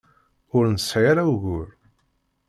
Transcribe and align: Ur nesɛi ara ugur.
Ur 0.55 0.65
nesɛi 0.69 1.05
ara 1.11 1.23
ugur. 1.33 1.67